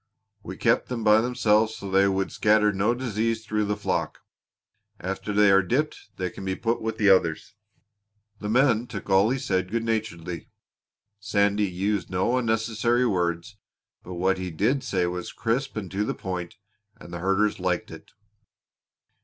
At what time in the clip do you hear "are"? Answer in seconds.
5.51-5.61